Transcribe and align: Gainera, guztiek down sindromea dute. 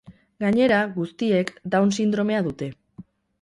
Gainera, 0.43 0.79
guztiek 0.95 1.51
down 1.75 1.93
sindromea 1.99 2.41
dute. 2.49 2.73